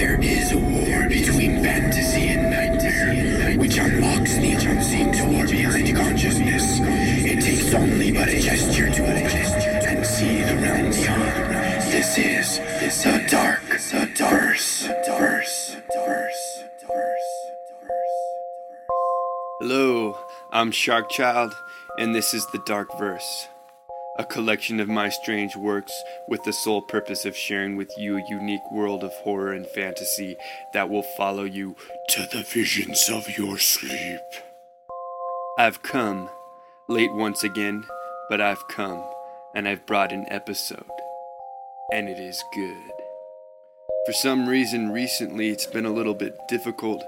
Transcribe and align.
There 0.00 0.18
is 0.22 0.52
a 0.52 0.56
war 0.56 1.08
between 1.10 1.62
fantasy 1.62 2.28
and 2.28 2.50
nightmare, 2.50 3.58
which 3.58 3.76
unlocks 3.76 4.34
the 4.36 4.52
unseen 4.52 5.12
door 5.12 5.46
behind 5.46 5.94
consciousness. 5.94 6.78
It 6.80 7.42
takes 7.42 7.74
only 7.74 8.10
but 8.10 8.28
a 8.28 8.40
gesture 8.40 8.88
to 8.88 9.02
open 9.02 9.28
and 9.86 10.06
see 10.06 10.40
the 10.42 10.56
realm 10.56 10.90
beyond. 10.90 11.52
This 11.92 12.16
is 12.16 12.56
the 13.04 13.26
dark, 13.28 13.60
the. 13.68 14.88
Hello, 19.60 20.18
I'm 20.50 20.72
Sharkchild, 20.72 21.52
and 21.98 22.14
this 22.14 22.32
is 22.32 22.46
The 22.46 22.62
Dark 22.64 22.88
Verse, 22.98 23.48
a 24.18 24.24
collection 24.24 24.80
of 24.80 24.88
my 24.88 25.08
strange 25.08 25.56
works 25.56 25.92
with 26.28 26.42
the 26.44 26.52
sole 26.52 26.82
purpose 26.82 27.24
of 27.24 27.36
sharing 27.36 27.76
with 27.76 27.90
you 27.96 28.16
a 28.16 28.28
unique 28.28 28.70
world 28.72 29.04
of 29.04 29.12
horror 29.12 29.52
and 29.52 29.66
fantasy 29.66 30.36
that 30.72 30.90
will 30.90 31.04
follow 31.16 31.44
you 31.44 31.76
to 32.08 32.26
the 32.32 32.42
visions 32.42 33.08
of 33.08 33.38
your 33.38 33.58
sleep. 33.58 34.20
I've 35.58 35.82
come, 35.82 36.28
late 36.88 37.12
once 37.12 37.44
again, 37.44 37.84
but 38.28 38.40
I've 38.40 38.66
come, 38.68 39.04
and 39.54 39.68
I've 39.68 39.86
brought 39.86 40.12
an 40.12 40.26
episode, 40.28 40.90
and 41.92 42.08
it 42.08 42.18
is 42.18 42.42
good. 42.54 42.92
For 44.06 44.12
some 44.12 44.48
reason, 44.48 44.90
recently 44.90 45.50
it's 45.50 45.66
been 45.66 45.86
a 45.86 45.92
little 45.92 46.14
bit 46.14 46.36
difficult 46.48 47.04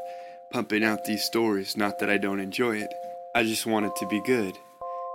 pumping 0.53 0.85
out 0.85 1.05
these 1.05 1.25
stories. 1.25 1.77
Not 1.77 1.99
that 1.99 2.11
I 2.11 2.19
don't 2.19 2.41
enjoy 2.41 2.77
it, 2.77 2.93
I 3.35 3.43
just 3.43 3.67
want 3.67 3.87
it 3.87 3.97
to 3.97 4.07
be 4.07 4.21
good. 4.21 4.55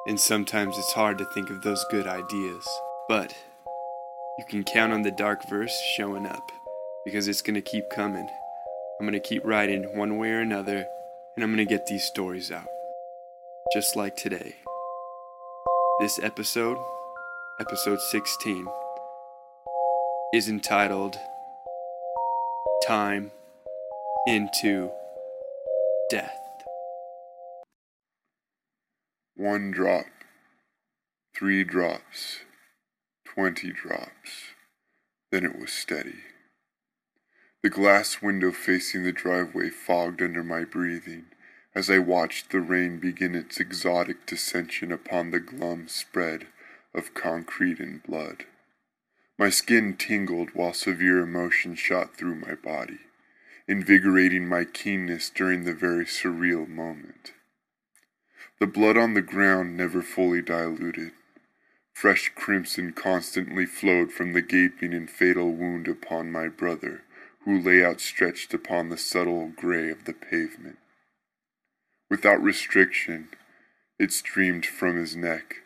And 0.07 0.17
sometimes 0.17 0.77
it's 0.77 0.93
hard 0.93 1.17
to 1.17 1.25
think 1.25 1.49
of 1.49 1.61
those 1.63 1.83
good 1.91 2.07
ideas. 2.07 2.65
But 3.09 3.35
you 4.39 4.45
can 4.49 4.63
count 4.63 4.93
on 4.93 5.01
the 5.01 5.11
dark 5.11 5.49
verse 5.49 5.77
showing 5.97 6.25
up 6.25 6.49
because 7.03 7.27
it's 7.27 7.41
going 7.41 7.55
to 7.55 7.61
keep 7.61 7.89
coming. 7.89 8.29
I'm 8.99 9.05
going 9.05 9.21
to 9.21 9.27
keep 9.27 9.43
writing 9.43 9.97
one 9.97 10.17
way 10.17 10.31
or 10.31 10.39
another, 10.39 10.85
and 11.35 11.43
I'm 11.43 11.53
going 11.53 11.57
to 11.57 11.69
get 11.69 11.87
these 11.87 12.05
stories 12.05 12.53
out. 12.53 12.67
Just 13.73 13.97
like 13.97 14.15
today. 14.15 14.55
This 15.99 16.19
episode, 16.23 16.77
episode 17.59 17.99
16, 17.99 18.65
is 20.33 20.47
entitled 20.47 21.17
Time 22.87 23.31
into 24.25 24.89
Death. 26.09 26.36
One 29.39 29.69
drop, 29.69 30.07
three 31.37 31.63
drops, 31.63 32.39
twenty 33.23 33.71
drops. 33.71 34.55
Then 35.31 35.45
it 35.45 35.59
was 35.59 35.71
steady. 35.71 36.23
The 37.61 37.69
glass 37.69 38.19
window 38.19 38.51
facing 38.51 39.03
the 39.03 39.11
driveway 39.11 39.69
fogged 39.69 40.23
under 40.23 40.43
my 40.43 40.63
breathing 40.63 41.25
as 41.75 41.87
I 41.87 41.99
watched 41.99 42.49
the 42.49 42.61
rain 42.61 42.97
begin 42.97 43.35
its 43.35 43.59
exotic 43.59 44.25
descension 44.25 44.91
upon 44.91 45.29
the 45.29 45.39
glum 45.39 45.87
spread 45.87 46.47
of 46.95 47.13
concrete 47.13 47.79
and 47.79 48.01
blood. 48.01 48.45
My 49.37 49.51
skin 49.51 49.97
tingled 49.97 50.55
while 50.55 50.73
severe 50.73 51.19
emotion 51.19 51.75
shot 51.75 52.17
through 52.17 52.37
my 52.37 52.55
body, 52.55 53.01
invigorating 53.67 54.47
my 54.47 54.65
keenness 54.65 55.29
during 55.29 55.63
the 55.63 55.75
very 55.75 56.05
surreal 56.05 56.67
moment. 56.67 57.33
The 58.59 58.67
blood 58.67 58.97
on 58.97 59.13
the 59.13 59.21
ground 59.21 59.77
never 59.77 60.01
fully 60.01 60.41
diluted. 60.41 61.11
Fresh 61.93 62.33
crimson 62.35 62.91
constantly 62.91 63.65
flowed 63.65 64.11
from 64.11 64.33
the 64.33 64.41
gaping 64.41 64.93
and 64.93 65.09
fatal 65.09 65.51
wound 65.51 65.87
upon 65.87 66.31
my 66.31 66.47
brother, 66.47 67.03
who 67.45 67.59
lay 67.59 67.83
outstretched 67.83 68.53
upon 68.53 68.89
the 68.89 68.97
subtle 68.97 69.51
gray 69.55 69.89
of 69.89 70.05
the 70.05 70.13
pavement. 70.13 70.77
Without 72.09 72.41
restriction, 72.41 73.29
it 73.99 74.11
streamed 74.11 74.65
from 74.65 74.95
his 74.95 75.15
neck, 75.15 75.57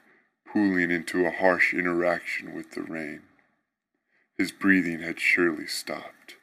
pooling 0.46 0.92
into 0.92 1.26
a 1.26 1.32
harsh 1.32 1.74
interaction 1.74 2.54
with 2.54 2.72
the 2.72 2.82
rain. 2.82 3.22
His 4.38 4.52
breathing 4.52 5.00
had 5.00 5.20
surely 5.20 5.68
stopped. 5.68 6.36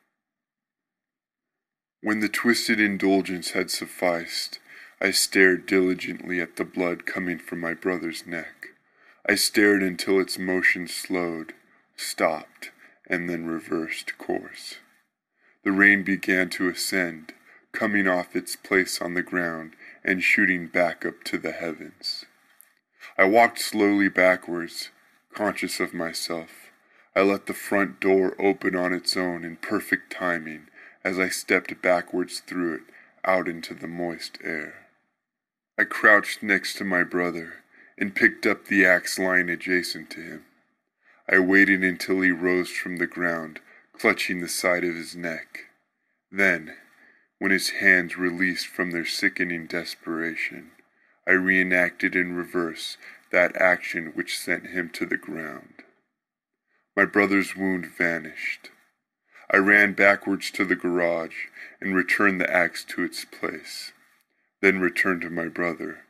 When 2.00 2.20
the 2.20 2.28
twisted 2.28 2.81
indulgence 2.81 3.50
had 3.50 3.70
sufficed, 3.70 4.60
I 5.00 5.12
stared 5.12 5.66
diligently 5.66 6.41
at 6.41 6.56
the 6.56 6.64
blood 6.64 7.06
coming 7.06 7.38
from 7.38 7.60
my 7.60 7.72
brother's 7.72 8.26
neck. 8.26 8.69
I 9.28 9.36
stared 9.36 9.81
until 9.81 10.19
its 10.19 10.41
motion 10.41 10.88
slowed, 10.88 11.54
stopped, 11.94 12.72
and 13.06 13.31
then 13.31 13.47
reversed 13.47 14.19
course. 14.19 14.76
The 15.62 15.70
rain 15.70 16.03
began 16.03 16.50
to 16.50 16.69
ascend, 16.69 17.32
coming 17.70 18.08
off 18.08 18.34
its 18.34 18.56
place 18.56 19.00
on 19.00 19.14
the 19.14 19.22
ground 19.22 19.75
and 20.03 20.22
shooting 20.22 20.66
back 20.66 21.06
up 21.06 21.22
to 21.25 21.38
the 21.38 21.53
heavens. 21.53 22.25
I 23.16 23.25
walked 23.25 23.60
slowly 23.60 24.08
backwards, 24.08 24.91
conscious 25.32 25.78
of 25.78 25.94
myself. 25.94 26.72
I 27.14 27.22
let 27.22 27.47
the 27.47 27.54
front 27.54 28.00
door 28.00 28.34
open 28.41 28.75
on 28.75 28.92
its 28.92 29.16
own 29.16 29.44
in 29.44 29.56
perfect 29.56 30.12
timing 30.12 30.66
as 31.04 31.20
I 31.20 31.28
stepped 31.28 31.81
backwards 31.81 32.41
through 32.41 32.75
it 32.75 32.82
out 33.25 33.47
into 33.47 33.75
the 33.75 33.87
moist 33.87 34.38
air. 34.42 34.88
I 35.80 35.84
crouched 35.84 36.42
next 36.42 36.74
to 36.78 36.84
my 36.84 37.04
brother 37.04 37.62
and 37.96 38.14
picked 38.14 38.46
up 38.46 38.64
the 38.64 38.84
axe 38.84 39.16
lying 39.16 39.48
adjacent 39.48 40.10
to 40.10 40.20
him. 40.20 40.44
I 41.30 41.38
waited 41.38 41.84
until 41.84 42.20
he 42.20 42.32
rose 42.32 42.70
from 42.70 42.96
the 42.96 43.06
ground, 43.06 43.60
clutching 43.92 44.40
the 44.40 44.48
side 44.48 44.82
of 44.82 44.96
his 44.96 45.14
neck. 45.14 45.66
Then, 46.32 46.74
when 47.38 47.52
his 47.52 47.70
hands 47.70 48.16
released 48.16 48.66
from 48.66 48.90
their 48.90 49.04
sickening 49.04 49.66
desperation, 49.66 50.72
I 51.28 51.32
reenacted 51.32 52.16
in 52.16 52.34
reverse 52.34 52.96
that 53.30 53.54
action 53.60 54.12
which 54.14 54.36
sent 54.36 54.68
him 54.68 54.90
to 54.94 55.06
the 55.06 55.16
ground. 55.16 55.84
My 56.96 57.04
brother's 57.04 57.54
wound 57.54 57.86
vanished. 57.86 58.70
I 59.48 59.58
ran 59.58 59.92
backwards 59.92 60.50
to 60.52 60.64
the 60.64 60.74
garage 60.74 61.46
and 61.80 61.94
returned 61.94 62.40
the 62.40 62.52
axe 62.52 62.82
to 62.84 63.04
its 63.04 63.24
place 63.24 63.92
then 64.60 64.80
returned 64.80 65.22
to 65.22 65.30
my 65.30 65.48
brother, 65.48 66.00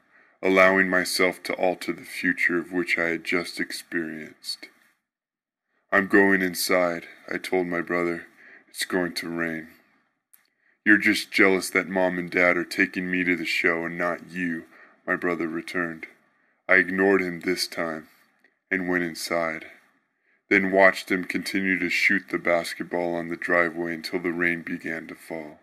allowing 0.42 0.88
myself 0.88 1.42
to 1.42 1.54
alter 1.54 1.92
the 1.92 2.02
future 2.02 2.58
of 2.58 2.72
which 2.72 2.98
I 2.98 3.08
had 3.08 3.24
just 3.24 3.60
experienced. 3.60 4.68
I'm 5.90 6.06
going 6.06 6.42
inside, 6.42 7.06
I 7.32 7.38
told 7.38 7.66
my 7.66 7.80
brother. 7.80 8.26
It's 8.68 8.84
going 8.84 9.14
to 9.14 9.28
rain. 9.28 9.68
You're 10.84 10.98
just 10.98 11.32
jealous 11.32 11.70
that 11.70 11.88
mom 11.88 12.18
and 12.18 12.30
dad 12.30 12.56
are 12.56 12.64
taking 12.64 13.10
me 13.10 13.24
to 13.24 13.36
the 13.36 13.44
show 13.44 13.84
and 13.84 13.98
not 13.98 14.30
you, 14.30 14.64
my 15.06 15.16
brother 15.16 15.48
returned. 15.48 16.06
I 16.68 16.74
ignored 16.74 17.22
him 17.22 17.40
this 17.40 17.66
time 17.66 18.08
and 18.70 18.88
went 18.88 19.04
inside, 19.04 19.66
then 20.50 20.70
watched 20.70 21.10
him 21.10 21.24
continue 21.24 21.78
to 21.78 21.90
shoot 21.90 22.24
the 22.30 22.38
basketball 22.38 23.14
on 23.14 23.28
the 23.28 23.36
driveway 23.36 23.94
until 23.94 24.20
the 24.20 24.32
rain 24.32 24.62
began 24.62 25.06
to 25.08 25.14
fall. 25.14 25.60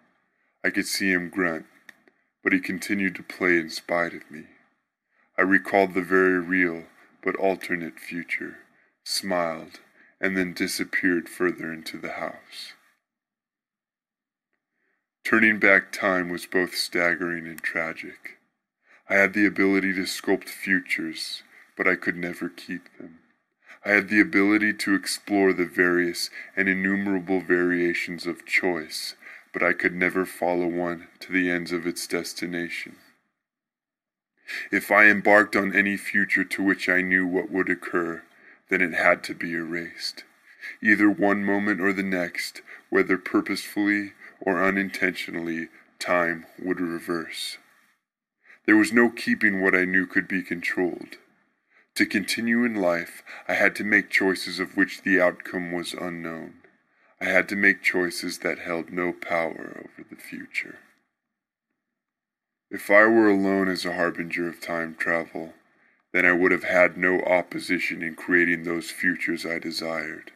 I 0.63 0.71
could 0.71 0.87
see 0.87 1.11
him 1.11 1.29
grunt 1.29 1.67
but 2.45 2.53
he 2.53 2.59
continued 2.59 3.15
to 3.15 3.23
play 3.23 3.57
in 3.57 3.71
spite 3.71 4.13
of 4.13 4.29
me. 4.29 4.43
I 5.35 5.41
recalled 5.41 5.95
the 5.95 6.03
very 6.03 6.39
real 6.39 6.83
but 7.23 7.35
alternate 7.37 7.99
future, 7.99 8.57
smiled, 9.03 9.79
and 10.21 10.37
then 10.37 10.53
disappeared 10.53 11.27
further 11.27 11.73
into 11.73 11.97
the 11.97 12.11
house. 12.11 12.73
Turning 15.25 15.57
back 15.57 15.91
time 15.91 16.29
was 16.29 16.45
both 16.45 16.75
staggering 16.75 17.47
and 17.47 17.63
tragic. 17.63 18.37
I 19.09 19.15
had 19.15 19.33
the 19.33 19.47
ability 19.47 19.93
to 19.93 20.01
sculpt 20.01 20.47
futures, 20.47 21.41
but 21.75 21.87
I 21.87 21.95
could 21.95 22.15
never 22.15 22.47
keep 22.47 22.95
them. 22.99 23.21
I 23.83 23.89
had 23.89 24.09
the 24.09 24.21
ability 24.21 24.73
to 24.73 24.93
explore 24.93 25.51
the 25.51 25.65
various 25.65 26.29
and 26.55 26.69
innumerable 26.69 27.41
variations 27.41 28.27
of 28.27 28.45
choice 28.45 29.15
but 29.55 29.63
I 29.63 29.71
could 29.71 29.95
never 29.95 30.25
follow 30.25 30.67
one 30.67 31.07
to 31.21 31.31
the 31.31 31.49
ends 31.49 31.71
of 31.71 31.87
its 31.87 32.05
destination. 32.07 32.97
If 34.69 34.91
I 34.91 35.05
embarked 35.05 35.55
on 35.55 35.73
any 35.73 35.95
future 35.95 36.43
to 36.43 36.61
which 36.61 36.89
I 36.89 37.01
knew 37.01 37.25
what 37.25 37.49
would 37.49 37.69
occur, 37.69 38.23
then 38.69 38.81
it 38.81 38.93
had 38.93 39.23
to 39.23 39.33
be 39.33 39.53
erased. 39.53 40.25
Either 40.83 41.09
one 41.09 41.45
moment 41.45 41.79
or 41.79 41.93
the 41.93 42.03
next, 42.03 42.63
whether 42.89 43.17
purposefully 43.17 44.11
or 44.41 44.61
unintentionally, 44.61 45.69
time 45.99 46.45
would 46.61 46.81
reverse. 46.81 47.57
There 48.65 48.75
was 48.75 48.91
no 48.91 49.09
keeping 49.09 49.61
what 49.61 49.73
I 49.73 49.85
knew 49.85 50.05
could 50.05 50.27
be 50.27 50.43
controlled. 50.43 51.15
To 51.95 52.05
continue 52.05 52.65
in 52.65 52.75
life, 52.75 53.23
I 53.47 53.53
had 53.53 53.73
to 53.77 53.85
make 53.85 54.09
choices 54.09 54.59
of 54.59 54.75
which 54.75 55.03
the 55.03 55.21
outcome 55.21 55.71
was 55.71 55.93
unknown. 55.93 56.55
I 57.25 57.29
had 57.29 57.49
to 57.49 57.55
make 57.55 57.81
choices 57.81 58.37
that 58.39 58.59
held 58.59 58.91
no 58.91 59.11
power 59.11 59.81
over 59.83 60.07
the 60.07 60.15
future. 60.15 60.77
If 62.69 62.91
I 62.91 63.05
were 63.05 63.27
alone 63.27 63.67
as 63.67 63.83
a 63.83 63.95
harbinger 63.95 64.47
of 64.47 64.61
time 64.61 64.93
travel, 64.93 65.55
then 66.13 66.23
I 66.23 66.33
would 66.33 66.51
have 66.51 66.65
had 66.65 66.97
no 66.97 67.21
opposition 67.21 68.03
in 68.03 68.13
creating 68.13 68.61
those 68.61 68.91
futures 68.91 69.43
I 69.43 69.57
desired. 69.57 70.33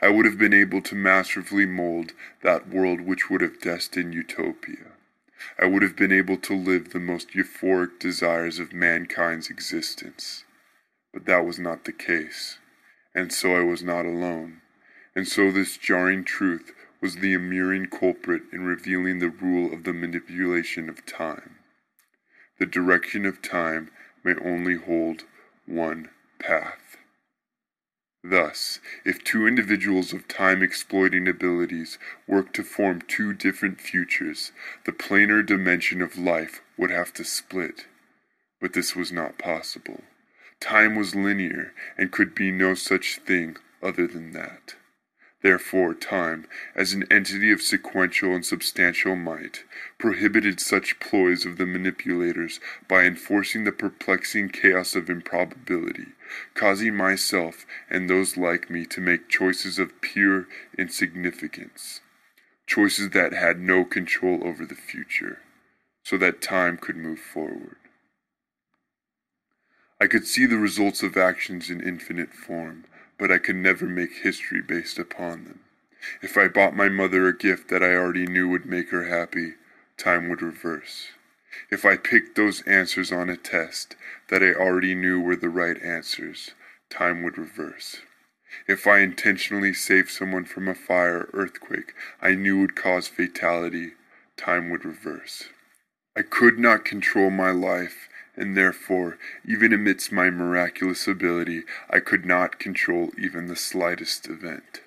I 0.00 0.08
would 0.08 0.24
have 0.24 0.38
been 0.38 0.54
able 0.54 0.80
to 0.82 0.94
masterfully 0.94 1.66
mold 1.66 2.14
that 2.42 2.66
world 2.66 3.02
which 3.02 3.28
would 3.28 3.42
have 3.42 3.60
destined 3.60 4.14
utopia. 4.14 4.92
I 5.58 5.66
would 5.66 5.82
have 5.82 5.96
been 5.96 6.12
able 6.12 6.38
to 6.38 6.56
live 6.56 6.94
the 6.94 6.98
most 6.98 7.32
euphoric 7.32 7.98
desires 7.98 8.58
of 8.58 8.72
mankind's 8.72 9.50
existence. 9.50 10.44
But 11.12 11.26
that 11.26 11.44
was 11.44 11.58
not 11.58 11.84
the 11.84 11.92
case, 11.92 12.56
and 13.14 13.30
so 13.30 13.54
I 13.54 13.62
was 13.62 13.82
not 13.82 14.06
alone. 14.06 14.62
And 15.16 15.26
so 15.26 15.50
this 15.50 15.78
jarring 15.78 16.24
truth 16.24 16.72
was 17.00 17.16
the 17.16 17.32
immuring 17.32 17.86
culprit 17.86 18.42
in 18.52 18.66
revealing 18.66 19.18
the 19.18 19.30
rule 19.30 19.72
of 19.72 19.84
the 19.84 19.94
manipulation 19.94 20.90
of 20.90 21.06
time. 21.06 21.56
The 22.58 22.66
direction 22.66 23.24
of 23.24 23.40
time 23.40 23.90
may 24.22 24.34
only 24.34 24.76
hold 24.76 25.24
one 25.64 26.10
path. 26.38 26.98
Thus, 28.22 28.80
if 29.06 29.24
two 29.24 29.46
individuals 29.46 30.12
of 30.12 30.28
time 30.28 30.62
exploiting 30.62 31.26
abilities 31.28 31.98
work 32.26 32.52
to 32.52 32.62
form 32.62 33.00
two 33.00 33.32
different 33.32 33.80
futures, 33.80 34.52
the 34.84 34.92
planar 34.92 35.46
dimension 35.46 36.02
of 36.02 36.18
life 36.18 36.60
would 36.76 36.90
have 36.90 37.14
to 37.14 37.24
split. 37.24 37.86
But 38.60 38.74
this 38.74 38.94
was 38.94 39.12
not 39.12 39.38
possible. 39.38 40.02
Time 40.60 40.94
was 40.94 41.14
linear 41.14 41.72
and 41.96 42.12
could 42.12 42.34
be 42.34 42.50
no 42.50 42.74
such 42.74 43.20
thing 43.24 43.56
other 43.82 44.06
than 44.06 44.32
that. 44.32 44.74
Therefore, 45.42 45.94
time, 45.94 46.46
as 46.74 46.92
an 46.92 47.04
entity 47.10 47.52
of 47.52 47.60
sequential 47.60 48.34
and 48.34 48.44
substantial 48.44 49.14
might, 49.14 49.64
prohibited 49.98 50.60
such 50.60 50.98
ploys 50.98 51.44
of 51.44 51.58
the 51.58 51.66
manipulators 51.66 52.58
by 52.88 53.04
enforcing 53.04 53.64
the 53.64 53.72
perplexing 53.72 54.48
chaos 54.48 54.96
of 54.96 55.10
improbability, 55.10 56.08
causing 56.54 56.94
myself 56.94 57.66
and 57.90 58.08
those 58.08 58.36
like 58.36 58.70
me 58.70 58.86
to 58.86 59.00
make 59.00 59.28
choices 59.28 59.78
of 59.78 60.00
pure 60.00 60.48
insignificance, 60.78 62.00
choices 62.66 63.10
that 63.10 63.34
had 63.34 63.60
no 63.60 63.84
control 63.84 64.40
over 64.42 64.64
the 64.64 64.74
future, 64.74 65.40
so 66.02 66.16
that 66.16 66.40
time 66.40 66.78
could 66.78 66.96
move 66.96 67.20
forward. 67.20 67.76
I 70.00 70.06
could 70.06 70.26
see 70.26 70.46
the 70.46 70.58
results 70.58 71.02
of 71.02 71.16
actions 71.16 71.70
in 71.70 71.80
infinite 71.80 72.32
form 72.32 72.84
but 73.18 73.30
I 73.30 73.38
could 73.38 73.56
never 73.56 73.86
make 73.86 74.22
history 74.22 74.60
based 74.60 74.98
upon 74.98 75.44
them. 75.44 75.60
If 76.22 76.36
I 76.36 76.48
bought 76.48 76.76
my 76.76 76.88
mother 76.88 77.26
a 77.26 77.36
gift 77.36 77.68
that 77.68 77.82
I 77.82 77.94
already 77.94 78.26
knew 78.26 78.48
would 78.48 78.66
make 78.66 78.90
her 78.90 79.04
happy, 79.04 79.54
time 79.96 80.28
would 80.28 80.42
reverse. 80.42 81.08
If 81.70 81.84
I 81.84 81.96
picked 81.96 82.36
those 82.36 82.62
answers 82.62 83.10
on 83.10 83.30
a 83.30 83.36
test 83.36 83.96
that 84.28 84.42
I 84.42 84.52
already 84.52 84.94
knew 84.94 85.20
were 85.20 85.36
the 85.36 85.48
right 85.48 85.82
answers, 85.82 86.52
time 86.90 87.22
would 87.22 87.38
reverse. 87.38 88.02
If 88.68 88.86
I 88.86 89.00
intentionally 89.00 89.72
saved 89.72 90.10
someone 90.10 90.44
from 90.44 90.68
a 90.68 90.74
fire 90.74 91.28
or 91.32 91.40
earthquake 91.40 91.94
I 92.20 92.34
knew 92.34 92.60
would 92.60 92.76
cause 92.76 93.08
fatality, 93.08 93.92
time 94.36 94.70
would 94.70 94.84
reverse. 94.84 95.48
I 96.16 96.22
could 96.22 96.58
not 96.58 96.84
control 96.84 97.30
my 97.30 97.50
life 97.50 98.08
and 98.36 98.56
therefore, 98.56 99.18
even 99.44 99.72
amidst 99.72 100.12
my 100.12 100.30
miraculous 100.30 101.08
ability, 101.08 101.62
I 101.88 102.00
could 102.00 102.24
not 102.26 102.58
control 102.58 103.10
even 103.18 103.46
the 103.46 103.56
slightest 103.56 104.28
event. 104.28 104.80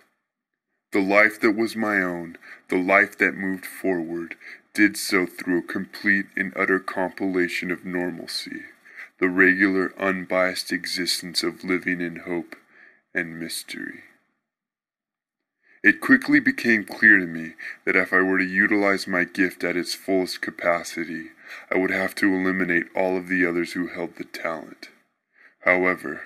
The 0.91 1.01
life 1.01 1.39
that 1.41 1.51
was 1.51 1.75
my 1.75 2.01
own, 2.01 2.37
the 2.69 2.77
life 2.77 3.17
that 3.17 3.35
moved 3.35 3.65
forward, 3.65 4.35
did 4.73 4.97
so 4.97 5.25
through 5.25 5.59
a 5.59 5.63
complete 5.63 6.27
and 6.35 6.53
utter 6.55 6.79
compilation 6.79 7.71
of 7.71 7.85
normalcy, 7.85 8.63
the 9.19 9.29
regular, 9.29 9.93
unbiased 9.99 10.71
existence 10.71 11.43
of 11.43 11.63
living 11.63 12.01
in 12.01 12.17
hope 12.17 12.55
and 13.13 13.39
mystery. 13.39 14.03
It 15.81 16.01
quickly 16.01 16.39
became 16.39 16.83
clear 16.83 17.19
to 17.19 17.25
me 17.25 17.53
that 17.85 17.95
if 17.95 18.11
I 18.11 18.19
were 18.19 18.37
to 18.37 18.45
utilize 18.45 19.07
my 19.07 19.23
gift 19.23 19.63
at 19.63 19.77
its 19.77 19.93
fullest 19.93 20.41
capacity, 20.41 21.31
I 21.71 21.77
would 21.77 21.91
have 21.91 22.13
to 22.15 22.33
eliminate 22.33 22.87
all 22.95 23.15
of 23.15 23.29
the 23.29 23.45
others 23.45 23.73
who 23.73 23.87
held 23.87 24.15
the 24.15 24.25
talent. 24.25 24.89
However, 25.61 26.21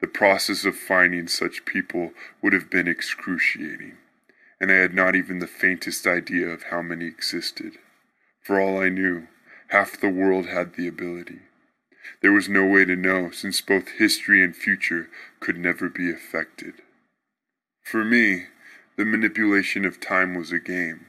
the 0.00 0.08
process 0.08 0.64
of 0.64 0.76
finding 0.76 1.28
such 1.28 1.64
people 1.64 2.12
would 2.42 2.52
have 2.52 2.70
been 2.70 2.88
excruciating, 2.88 3.96
and 4.60 4.70
I 4.70 4.76
had 4.76 4.94
not 4.94 5.14
even 5.14 5.38
the 5.38 5.46
faintest 5.46 6.06
idea 6.06 6.48
of 6.48 6.64
how 6.64 6.82
many 6.82 7.06
existed. 7.06 7.74
For 8.42 8.60
all 8.60 8.80
I 8.80 8.88
knew, 8.88 9.28
half 9.68 10.00
the 10.00 10.08
world 10.08 10.46
had 10.46 10.74
the 10.74 10.88
ability. 10.88 11.40
There 12.20 12.32
was 12.32 12.48
no 12.48 12.66
way 12.66 12.84
to 12.84 12.96
know, 12.96 13.30
since 13.30 13.60
both 13.60 13.90
history 13.98 14.42
and 14.42 14.56
future 14.56 15.08
could 15.40 15.58
never 15.58 15.88
be 15.88 16.10
affected. 16.10 16.74
For 17.82 18.04
me, 18.04 18.46
the 18.98 19.04
manipulation 19.04 19.84
of 19.84 20.00
time 20.00 20.34
was 20.34 20.50
a 20.50 20.58
game, 20.58 21.06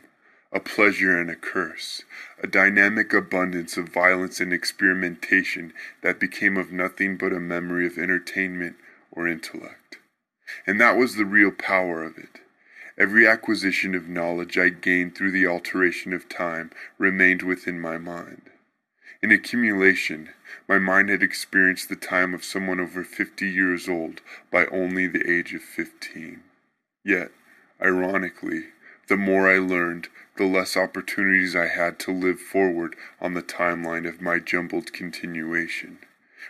a 0.54 0.60
pleasure 0.60 1.20
and 1.20 1.28
a 1.28 1.36
curse, 1.36 2.04
a 2.42 2.46
dynamic 2.46 3.12
abundance 3.14 3.78
of 3.78 3.90
violence 3.90 4.40
and 4.40 4.54
experimentation 4.54 5.74
that 6.04 6.20
became 6.20 6.56
of 6.56 6.72
nothing 6.72 7.18
but 7.18 7.34
a 7.34 7.40
memory 7.40 7.88
of 7.88 7.98
entertainment 7.98 8.76
or 9.12 9.28
intellect. 9.28 9.98
And 10.68 10.80
that 10.80 10.98
was 10.98 11.16
the 11.16 11.26
real 11.26 11.50
power 11.50 12.04
of 12.04 12.16
it. 12.20 12.42
Every 12.96 13.28
acquisition 13.28 13.96
of 13.96 14.08
knowledge 14.08 14.56
I 14.56 14.70
gained 14.70 15.16
through 15.16 15.32
the 15.32 15.48
alteration 15.48 16.14
of 16.14 16.30
time 16.30 16.70
remained 17.00 17.42
within 17.42 17.80
my 17.80 17.98
mind. 17.98 18.52
In 19.24 19.32
accumulation, 19.32 20.30
my 20.68 20.78
mind 20.78 21.10
had 21.10 21.24
experienced 21.24 21.90
the 21.90 21.96
time 21.96 22.36
of 22.36 22.44
someone 22.44 22.80
over 22.80 23.04
fifty 23.04 23.50
years 23.50 23.90
old 23.90 24.22
by 24.52 24.68
only 24.68 25.08
the 25.08 25.28
age 25.28 25.56
of 25.56 25.64
fifteen. 25.64 26.42
Yet, 27.04 27.32
Ironically, 27.82 28.66
the 29.08 29.18
more 29.18 29.50
I 29.50 29.58
learned, 29.58 30.10
the 30.38 30.46
less 30.46 30.76
opportunities 30.76 31.56
I 31.56 31.68
had 31.68 32.00
to 32.00 32.12
live 32.12 32.40
forward 32.40 32.96
on 33.20 33.34
the 33.34 33.42
timeline 33.42 34.08
of 34.08 34.22
my 34.22 34.40
jumbled 34.40 34.94
continuation. 34.94 36.00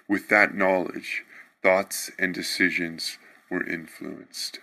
With 0.08 0.30
that 0.30 0.56
knowledge, 0.56 1.24
thoughts 1.62 2.12
and 2.18 2.34
decisions 2.34 3.18
were 3.50 3.64
influenced. 3.64 4.60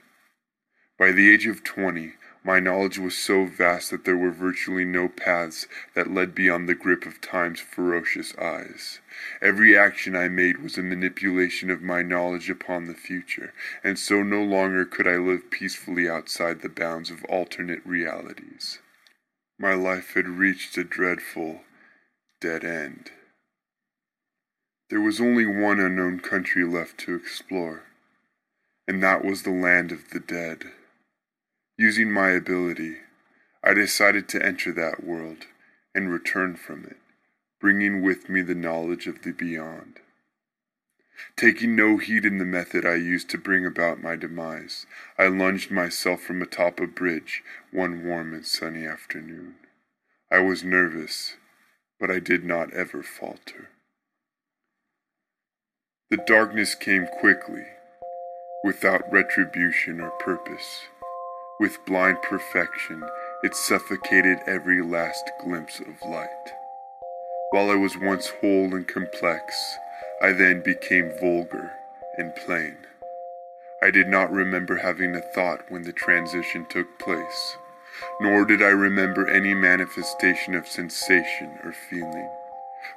By 0.98 1.12
the 1.12 1.32
age 1.32 1.46
of 1.46 1.62
twenty, 1.62 2.14
my 2.46 2.60
knowledge 2.60 2.96
was 2.96 3.16
so 3.16 3.44
vast 3.44 3.90
that 3.90 4.04
there 4.04 4.16
were 4.16 4.30
virtually 4.30 4.84
no 4.84 5.08
paths 5.08 5.66
that 5.94 6.14
led 6.14 6.32
beyond 6.32 6.68
the 6.68 6.76
grip 6.76 7.04
of 7.04 7.20
time's 7.20 7.58
ferocious 7.58 8.36
eyes. 8.36 9.00
Every 9.42 9.76
action 9.76 10.14
I 10.14 10.28
made 10.28 10.62
was 10.62 10.78
a 10.78 10.82
manipulation 10.82 11.72
of 11.72 11.82
my 11.82 12.02
knowledge 12.02 12.48
upon 12.48 12.84
the 12.84 12.94
future, 12.94 13.52
and 13.82 13.98
so 13.98 14.22
no 14.22 14.44
longer 14.44 14.84
could 14.84 15.08
I 15.08 15.16
live 15.16 15.50
peacefully 15.50 16.08
outside 16.08 16.60
the 16.60 16.68
bounds 16.68 17.10
of 17.10 17.24
alternate 17.24 17.84
realities. 17.84 18.78
My 19.58 19.74
life 19.74 20.14
had 20.14 20.28
reached 20.28 20.78
a 20.78 20.84
dreadful 20.84 21.62
dead 22.40 22.64
end. 22.64 23.10
There 24.88 25.00
was 25.00 25.20
only 25.20 25.46
one 25.46 25.80
unknown 25.80 26.20
country 26.20 26.62
left 26.62 26.98
to 26.98 27.16
explore, 27.16 27.82
and 28.86 29.02
that 29.02 29.24
was 29.24 29.42
the 29.42 29.50
land 29.50 29.90
of 29.90 30.10
the 30.10 30.20
dead. 30.20 30.66
Using 31.78 32.10
my 32.10 32.30
ability, 32.30 32.96
I 33.62 33.74
decided 33.74 34.28
to 34.30 34.42
enter 34.42 34.72
that 34.72 35.04
world 35.04 35.44
and 35.94 36.10
return 36.10 36.56
from 36.56 36.84
it, 36.84 36.96
bringing 37.60 38.02
with 38.02 38.30
me 38.30 38.40
the 38.40 38.54
knowledge 38.54 39.06
of 39.06 39.22
the 39.22 39.32
beyond. 39.32 40.00
Taking 41.36 41.76
no 41.76 41.98
heed 41.98 42.24
in 42.24 42.38
the 42.38 42.46
method 42.46 42.86
I 42.86 42.94
used 42.94 43.28
to 43.30 43.38
bring 43.38 43.66
about 43.66 44.02
my 44.02 44.16
demise, 44.16 44.86
I 45.18 45.26
lunged 45.26 45.70
myself 45.70 46.22
from 46.22 46.40
atop 46.40 46.80
a 46.80 46.86
bridge 46.86 47.42
one 47.70 48.04
warm 48.06 48.32
and 48.32 48.46
sunny 48.46 48.86
afternoon. 48.86 49.56
I 50.30 50.38
was 50.38 50.64
nervous, 50.64 51.36
but 52.00 52.10
I 52.10 52.20
did 52.20 52.42
not 52.42 52.72
ever 52.72 53.02
falter. 53.02 53.68
The 56.08 56.18
darkness 56.18 56.74
came 56.74 57.06
quickly, 57.06 57.64
without 58.64 59.10
retribution 59.12 60.00
or 60.00 60.10
purpose. 60.10 60.86
With 61.58 61.86
blind 61.86 62.20
perfection, 62.20 63.02
it 63.42 63.54
suffocated 63.54 64.40
every 64.46 64.82
last 64.82 65.30
glimpse 65.42 65.80
of 65.80 66.10
light. 66.10 66.52
While 67.48 67.70
I 67.70 67.76
was 67.76 67.96
once 67.96 68.28
whole 68.28 68.74
and 68.74 68.86
complex, 68.86 69.56
I 70.20 70.32
then 70.32 70.60
became 70.62 71.18
vulgar 71.18 71.72
and 72.18 72.34
plain. 72.34 72.76
I 73.82 73.90
did 73.90 74.06
not 74.06 74.30
remember 74.30 74.76
having 74.76 75.16
a 75.16 75.22
thought 75.34 75.70
when 75.70 75.84
the 75.84 75.94
transition 75.94 76.66
took 76.68 76.98
place, 76.98 77.56
nor 78.20 78.44
did 78.44 78.60
I 78.60 78.68
remember 78.68 79.26
any 79.26 79.54
manifestation 79.54 80.54
of 80.54 80.68
sensation 80.68 81.58
or 81.64 81.72
feeling. 81.88 82.28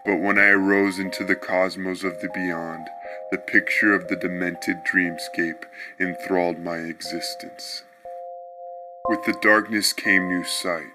But 0.05 0.19
when 0.19 0.37
I 0.37 0.49
arose 0.49 0.99
into 0.99 1.23
the 1.23 1.35
cosmos 1.35 2.03
of 2.03 2.19
the 2.19 2.29
beyond, 2.33 2.87
the 3.31 3.37
picture 3.37 3.93
of 3.93 4.09
the 4.09 4.17
demented 4.17 4.83
dreamscape 4.83 5.63
enthralled 5.97 6.59
my 6.59 6.77
existence. 6.77 7.83
With 9.09 9.25
the 9.25 9.33
darkness 9.41 9.91
came 9.91 10.27
new 10.27 10.43
sight, 10.43 10.93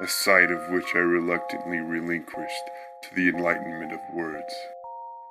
a 0.00 0.08
sight 0.08 0.50
of 0.50 0.72
which 0.72 0.96
I 0.96 0.98
reluctantly 0.98 1.78
relinquished 1.78 2.64
to 3.04 3.14
the 3.14 3.28
enlightenment 3.28 3.92
of 3.92 4.00
words. 4.12 4.52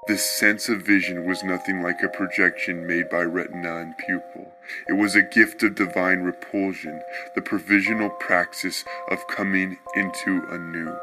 This 0.07 0.23
sense 0.25 0.69
of 0.69 0.83
vision 0.83 1.25
was 1.25 1.43
nothing 1.43 1.83
like 1.83 2.01
a 2.01 2.07
projection 2.07 2.87
made 2.87 3.09
by 3.09 3.23
retina 3.23 3.81
and 3.81 3.97
pupil. 3.97 4.53
It 4.87 4.93
was 4.93 5.17
a 5.17 5.21
gift 5.21 5.63
of 5.63 5.75
divine 5.75 6.19
repulsion, 6.19 7.01
the 7.35 7.41
provisional 7.41 8.09
praxis 8.09 8.85
of 9.11 9.27
coming 9.27 9.77
into 9.93 10.47
a 10.49 10.57
new. 10.57 10.95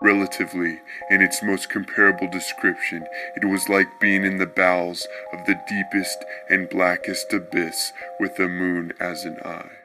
Relatively, 0.00 0.78
in 1.10 1.20
its 1.20 1.42
most 1.42 1.68
comparable 1.68 2.30
description, 2.30 3.04
it 3.34 3.44
was 3.44 3.68
like 3.68 3.98
being 4.00 4.22
in 4.22 4.38
the 4.38 4.46
bowels 4.46 5.04
of 5.32 5.44
the 5.46 5.60
deepest 5.68 6.24
and 6.48 6.70
blackest 6.70 7.32
abyss 7.32 7.92
with 8.20 8.36
the 8.36 8.46
moon 8.46 8.92
as 9.00 9.24
an 9.24 9.38
eye. 9.44 9.81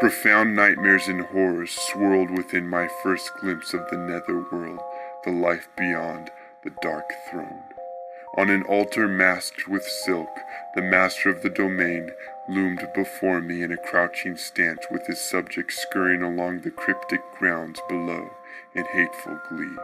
Profound 0.00 0.54
nightmares 0.54 1.08
and 1.08 1.22
horrors 1.22 1.72
swirled 1.72 2.30
within 2.30 2.68
my 2.68 2.86
first 3.02 3.32
glimpse 3.40 3.74
of 3.74 3.90
the 3.90 3.96
nether 3.96 4.46
world, 4.52 4.78
the 5.24 5.32
life 5.32 5.68
beyond 5.76 6.30
the 6.62 6.70
dark 6.82 7.10
throne. 7.28 7.64
On 8.36 8.48
an 8.48 8.62
altar 8.62 9.08
masked 9.08 9.66
with 9.66 9.82
silk, 9.82 10.28
the 10.76 10.82
master 10.82 11.30
of 11.30 11.42
the 11.42 11.50
domain 11.50 12.12
loomed 12.48 12.86
before 12.94 13.40
me 13.40 13.60
in 13.64 13.72
a 13.72 13.76
crouching 13.76 14.36
stance 14.36 14.86
with 14.88 15.04
his 15.08 15.18
subjects 15.18 15.82
scurrying 15.82 16.22
along 16.22 16.60
the 16.60 16.70
cryptic 16.70 17.20
grounds 17.36 17.80
below 17.88 18.30
in 18.76 18.84
hateful 18.84 19.40
glee. 19.48 19.76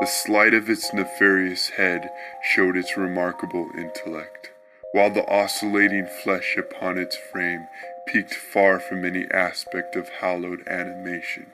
The 0.00 0.06
sleight 0.06 0.54
of 0.54 0.70
its 0.70 0.94
nefarious 0.94 1.68
head 1.68 2.08
showed 2.42 2.74
its 2.74 2.96
remarkable 2.96 3.68
intellect, 3.76 4.50
while 4.94 5.10
the 5.10 5.28
oscillating 5.28 6.06
flesh 6.06 6.56
upon 6.56 6.96
its 6.96 7.16
frame 7.16 7.66
peaked 8.06 8.32
far 8.32 8.78
from 8.78 9.04
any 9.04 9.26
aspect 9.32 9.96
of 9.96 10.08
hallowed 10.20 10.62
animation. 10.68 11.46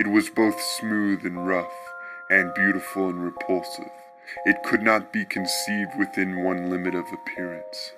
It 0.00 0.06
was 0.06 0.30
both 0.30 0.58
smooth 0.80 1.26
and 1.26 1.46
rough, 1.46 1.74
and 2.30 2.54
beautiful 2.54 3.10
and 3.10 3.22
repulsive. 3.22 3.92
It 4.46 4.62
could 4.64 4.80
not 4.80 5.12
be 5.12 5.26
conceived 5.26 5.90
within 5.98 6.42
one 6.42 6.70
limit 6.70 6.94
of 6.94 7.04
appearance. 7.12 7.92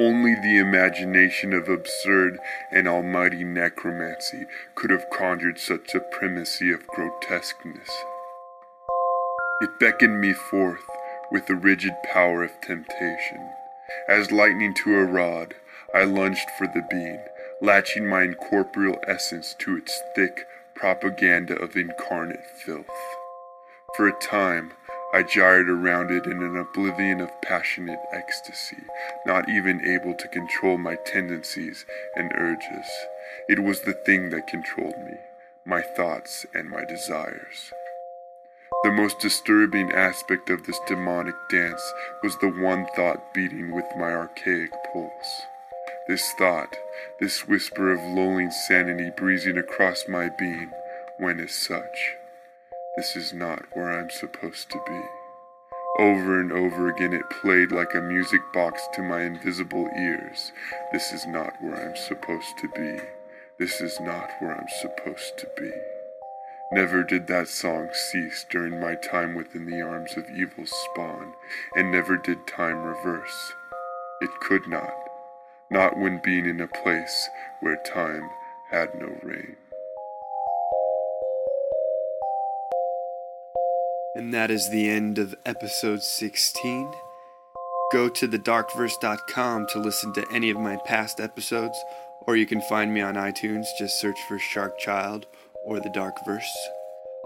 Only 0.00 0.34
the 0.34 0.60
imagination 0.60 1.52
of 1.52 1.68
absurd 1.68 2.38
and 2.72 2.88
almighty 2.88 3.44
necromancy 3.44 4.46
could 4.76 4.88
have 4.88 5.10
conjured 5.10 5.58
such 5.58 5.94
a 5.94 6.00
primacy 6.00 6.72
of 6.72 6.86
grotesqueness. 6.86 7.90
It 9.60 9.78
beckoned 9.78 10.22
me 10.22 10.32
forth 10.32 10.86
with 11.30 11.46
the 11.48 11.54
rigid 11.54 11.92
power 12.14 12.42
of 12.44 12.58
temptation. 12.62 13.50
As 14.08 14.32
lightning 14.32 14.74
to 14.74 14.98
a 14.98 15.04
rod, 15.04 15.54
I 15.94 16.04
lunged 16.04 16.50
for 16.58 16.66
the 16.66 16.86
being, 16.90 17.20
latching 17.60 18.06
my 18.06 18.22
incorporeal 18.22 18.98
essence 19.06 19.54
to 19.60 19.76
its 19.76 20.02
thick 20.14 20.46
propaganda 20.74 21.56
of 21.56 21.76
incarnate 21.76 22.44
filth. 22.64 22.86
For 23.96 24.08
a 24.08 24.20
time, 24.20 24.72
I 25.14 25.22
gyred 25.22 25.70
around 25.70 26.10
it 26.10 26.26
in 26.26 26.42
an 26.42 26.56
oblivion 26.56 27.20
of 27.20 27.40
passionate 27.40 28.00
ecstasy, 28.12 28.82
not 29.24 29.48
even 29.48 29.84
able 29.84 30.14
to 30.14 30.28
control 30.28 30.76
my 30.78 30.96
tendencies 31.06 31.86
and 32.16 32.32
urges. 32.34 32.90
It 33.48 33.62
was 33.62 33.80
the 33.80 33.94
thing 34.04 34.30
that 34.30 34.48
controlled 34.48 34.98
me, 34.98 35.16
my 35.64 35.80
thoughts 35.80 36.44
and 36.54 36.68
my 36.68 36.84
desires. 36.84 37.72
The 38.82 38.92
most 38.92 39.18
disturbing 39.18 39.90
aspect 39.92 40.50
of 40.50 40.64
this 40.64 40.78
demonic 40.86 41.34
dance 41.50 41.82
was 42.22 42.36
the 42.38 42.48
one 42.48 42.86
thought 42.94 43.34
beating 43.34 43.74
with 43.74 43.86
my 43.98 44.12
archaic 44.12 44.70
pulse. 44.92 45.42
This 46.06 46.32
thought, 46.38 46.76
this 47.18 47.48
whisper 47.48 47.92
of 47.92 48.00
lulling 48.00 48.50
sanity 48.68 49.10
breezing 49.16 49.58
across 49.58 50.04
my 50.08 50.28
being, 50.38 50.70
went 51.18 51.40
as 51.40 51.52
such. 51.52 52.14
This 52.96 53.16
is 53.16 53.32
not 53.32 53.64
where 53.72 53.90
I'm 53.90 54.10
supposed 54.10 54.70
to 54.70 54.80
be. 54.86 55.02
Over 55.98 56.40
and 56.40 56.52
over 56.52 56.88
again 56.88 57.14
it 57.14 57.30
played 57.30 57.72
like 57.72 57.94
a 57.94 58.00
music 58.02 58.40
box 58.52 58.86
to 58.94 59.02
my 59.02 59.22
invisible 59.22 59.88
ears. 59.98 60.52
This 60.92 61.12
is 61.12 61.26
not 61.26 61.54
where 61.60 61.74
I'm 61.74 61.96
supposed 61.96 62.58
to 62.58 62.68
be. 62.68 63.02
This 63.58 63.80
is 63.80 63.98
not 64.00 64.30
where 64.38 64.54
I'm 64.54 64.68
supposed 64.80 65.38
to 65.38 65.48
be. 65.56 65.95
Never 66.72 67.04
did 67.04 67.28
that 67.28 67.46
song 67.46 67.90
cease 67.92 68.44
during 68.50 68.80
my 68.80 68.96
time 68.96 69.36
within 69.36 69.66
the 69.66 69.80
arms 69.82 70.16
of 70.16 70.28
evil's 70.30 70.72
spawn, 70.90 71.32
and 71.76 71.92
never 71.92 72.16
did 72.16 72.44
time 72.48 72.82
reverse. 72.82 73.52
It 74.20 74.30
could 74.40 74.66
not, 74.66 74.92
not 75.70 75.96
when 75.96 76.20
being 76.24 76.44
in 76.44 76.60
a 76.60 76.66
place 76.66 77.28
where 77.60 77.80
time 77.86 78.28
had 78.72 78.88
no 78.98 79.16
reign. 79.22 79.56
And 84.16 84.34
that 84.34 84.50
is 84.50 84.68
the 84.70 84.90
end 84.90 85.18
of 85.18 85.36
episode 85.46 86.02
16. 86.02 86.92
Go 87.92 88.08
to 88.08 88.26
thedarkverse.com 88.26 89.66
to 89.68 89.78
listen 89.78 90.12
to 90.14 90.26
any 90.32 90.50
of 90.50 90.58
my 90.58 90.76
past 90.78 91.20
episodes, 91.20 91.78
or 92.26 92.34
you 92.34 92.44
can 92.44 92.60
find 92.62 92.92
me 92.92 93.02
on 93.02 93.14
iTunes. 93.14 93.66
Just 93.78 94.00
search 94.00 94.18
for 94.26 94.38
Sharkchild 94.38 95.26
or 95.66 95.80
The 95.80 95.90
Dark 95.90 96.16
Verse. 96.24 96.56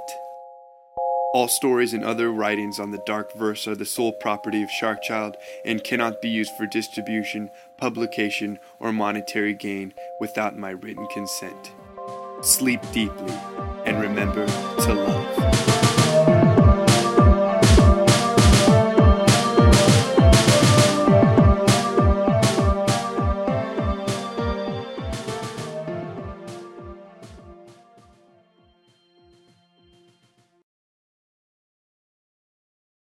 All 1.34 1.48
stories 1.48 1.92
and 1.92 2.02
other 2.02 2.32
writings 2.32 2.80
on 2.80 2.90
the 2.90 3.02
Dark 3.04 3.34
Verse 3.34 3.68
are 3.68 3.74
the 3.74 3.84
sole 3.84 4.12
property 4.12 4.62
of 4.62 4.70
Sharkchild 4.70 5.34
and 5.62 5.84
cannot 5.84 6.22
be 6.22 6.30
used 6.30 6.56
for 6.56 6.66
distribution, 6.66 7.50
publication, 7.76 8.58
or 8.80 8.94
monetary 8.94 9.52
gain 9.52 9.92
without 10.20 10.56
my 10.56 10.70
written 10.70 11.06
consent. 11.08 11.72
Sleep 12.40 12.80
deeply 12.92 13.34
and 13.84 14.00
remember 14.00 14.46
to 14.46 14.94
love. 14.94 15.77